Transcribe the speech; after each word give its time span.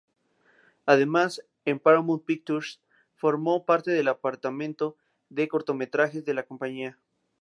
Además, 0.87 1.43
en 1.63 1.77
Paramount 1.79 2.25
Pictures 2.25 2.81
formó 3.13 3.65
parte 3.65 3.91
del 3.91 4.07
departamento 4.07 4.97
de 5.29 5.47
cortometrajes 5.47 6.25
de 6.25 6.33
la 6.33 6.41
compañía. 6.47 6.97